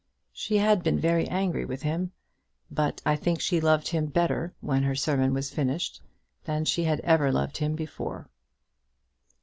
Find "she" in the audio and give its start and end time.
0.33-0.57, 3.39-3.61, 6.65-6.85